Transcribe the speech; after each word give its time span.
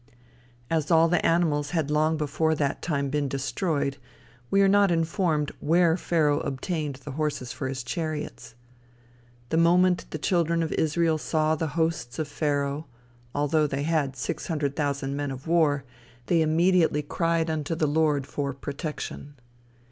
As 0.67 0.89
all 0.89 1.07
the 1.07 1.23
animals 1.23 1.69
had 1.77 1.91
long 1.91 2.17
before 2.17 2.55
that 2.55 2.81
time 2.81 3.09
been 3.11 3.27
destroyed, 3.27 3.97
we 4.49 4.63
are 4.63 4.67
not 4.67 4.89
informed 4.89 5.51
where 5.59 5.95
Pharaoh 5.95 6.39
obtained 6.39 6.95
the 6.95 7.11
horses 7.11 7.53
for 7.53 7.67
his 7.67 7.83
chariots. 7.83 8.55
The 9.49 9.57
moment 9.57 10.05
the 10.09 10.17
children 10.17 10.63
of 10.63 10.71
Israel 10.73 11.19
saw 11.19 11.53
the 11.53 11.67
hosts 11.77 12.17
of 12.17 12.27
Pharaoh, 12.27 12.87
although 13.35 13.67
they 13.67 13.83
had 13.83 14.15
six 14.15 14.47
hundred 14.47 14.75
thousand 14.75 15.15
men 15.15 15.29
of 15.29 15.45
war, 15.45 15.83
they 16.25 16.41
immediately 16.41 17.03
cried 17.03 17.47
unto 17.51 17.75
the 17.75 17.85
Lord 17.85 18.25
for 18.25 18.53
protection. 18.55 19.35